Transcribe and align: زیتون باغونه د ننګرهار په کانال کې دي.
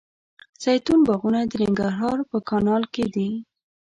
زیتون 0.63 0.99
باغونه 1.07 1.41
د 1.45 1.53
ننګرهار 1.61 2.17
په 2.29 2.37
کانال 2.49 2.83
کې 2.93 3.05
دي. 3.13 3.29